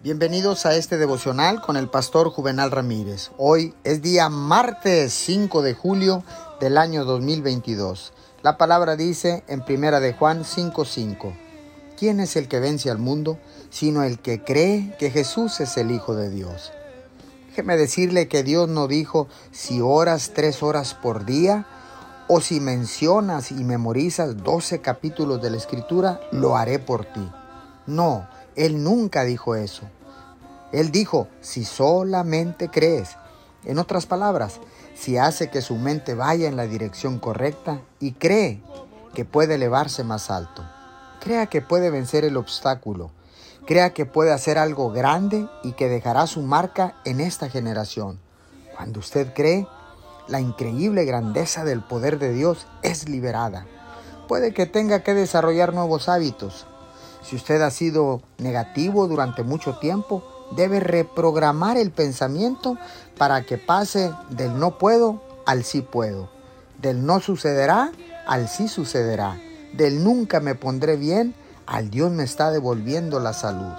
[0.00, 3.32] Bienvenidos a este devocional con el pastor Juvenal Ramírez.
[3.36, 6.22] Hoy es día martes 5 de julio
[6.60, 8.12] del año 2022.
[8.42, 11.34] La palabra dice en Primera de Juan 5:5.
[11.98, 13.40] ¿Quién es el que vence al mundo
[13.70, 16.70] sino el que cree que Jesús es el Hijo de Dios?
[17.48, 21.66] Déjeme decirle que Dios no dijo si oras tres horas por día
[22.28, 27.28] o si mencionas y memorizas 12 capítulos de la Escritura, lo haré por ti.
[27.88, 28.28] No,
[28.58, 29.84] Él nunca dijo eso.
[30.72, 33.16] Él dijo, si solamente crees.
[33.64, 34.58] En otras palabras,
[34.96, 38.60] si hace que su mente vaya en la dirección correcta y cree
[39.14, 40.64] que puede elevarse más alto.
[41.20, 43.12] Crea que puede vencer el obstáculo.
[43.64, 48.18] Crea que puede hacer algo grande y que dejará su marca en esta generación.
[48.76, 49.68] Cuando usted cree,
[50.26, 53.66] la increíble grandeza del poder de Dios es liberada.
[54.26, 56.66] Puede que tenga que desarrollar nuevos hábitos.
[57.22, 60.22] Si usted ha sido negativo durante mucho tiempo,
[60.52, 62.78] debe reprogramar el pensamiento
[63.16, 66.30] para que pase del no puedo al sí puedo,
[66.80, 67.92] del no sucederá
[68.26, 69.40] al sí sucederá,
[69.72, 71.34] del nunca me pondré bien
[71.66, 73.72] al Dios me está devolviendo la salud.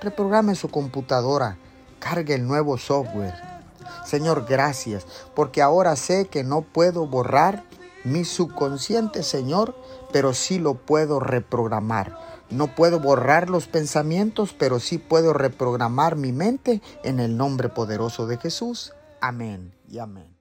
[0.00, 1.56] Reprograme su computadora,
[1.98, 3.34] cargue el nuevo software.
[4.04, 7.64] Señor, gracias, porque ahora sé que no puedo borrar
[8.04, 9.74] mi subconsciente, Señor,
[10.12, 16.32] pero sí lo puedo reprogramar no puedo borrar los pensamientos, pero sí puedo reprogramar mi
[16.32, 18.92] mente en el nombre poderoso de Jesús.
[19.20, 20.37] Amén y amén.